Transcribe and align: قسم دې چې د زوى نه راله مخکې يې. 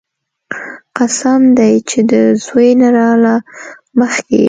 قسم 0.97 1.41
دې 1.57 1.73
چې 1.89 1.99
د 2.11 2.13
زوى 2.45 2.69
نه 2.81 2.89
راله 2.97 3.35
مخکې 3.99 4.33
يې. 4.37 4.39